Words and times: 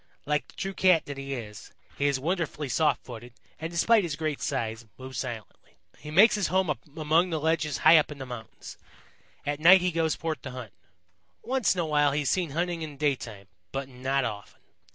Like 0.25 0.47
the 0.47 0.55
true 0.55 0.73
Cat 0.73 1.05
that 1.05 1.19
he 1.19 1.35
is, 1.35 1.71
he 1.95 2.07
is 2.07 2.19
wonderfully 2.19 2.67
soft 2.69 3.03
footed 3.05 3.33
and, 3.59 3.69
despite 3.69 4.01
his 4.01 4.15
great 4.15 4.41
size, 4.41 4.87
moves 4.97 5.19
silently. 5.19 5.75
He 5.99 6.09
makes 6.09 6.33
his 6.33 6.47
home 6.47 6.75
among 6.97 7.29
the 7.29 7.39
ledges 7.39 7.77
high 7.85 7.97
up 7.97 8.11
in 8.11 8.17
the 8.17 8.25
mountains. 8.25 8.77
At 9.45 9.59
night 9.59 9.81
he 9.81 9.91
goes 9.91 10.15
forth 10.15 10.41
to 10.41 10.49
hunt. 10.49 10.73
Once 11.43 11.75
in 11.75 11.81
a 11.81 11.85
while 11.85 12.13
he 12.13 12.23
is 12.23 12.31
seen 12.31 12.49
hunting 12.49 12.81
in 12.81 12.97
daytime, 12.97 13.45
but 13.71 13.89
not 13.89 14.25
often. 14.25 14.61